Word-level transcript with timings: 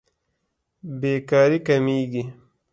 بېکاري 0.99 1.57
کمېږي. 1.67 2.23